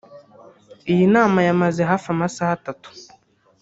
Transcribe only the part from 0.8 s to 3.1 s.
Iyi nama yamaze hafi amasaha atatu